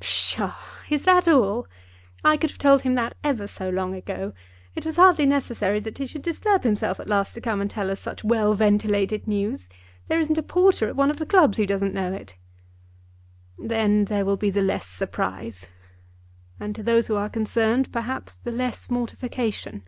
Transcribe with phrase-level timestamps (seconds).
[0.00, 0.56] "Psha!
[0.88, 1.66] is that all?
[2.24, 4.32] I could have told him that ever so long ago.
[4.74, 7.90] It was hardly necessary that he should disturb himself at last to come and tell
[7.90, 9.68] us such well ventilated news.
[10.08, 12.34] There isn't a porter at one of the clubs who doesn't know it."
[13.58, 15.68] "Then there will be the less surprise,
[16.58, 19.82] and to those who are concerned perhaps the less mortification."